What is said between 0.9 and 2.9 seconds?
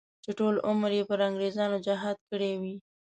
یې پر انګریزانو جهاد کړی وي.